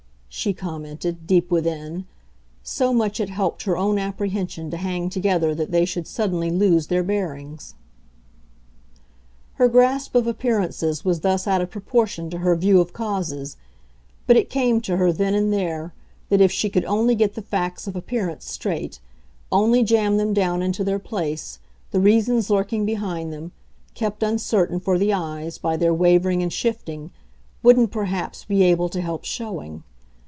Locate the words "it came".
14.37-14.79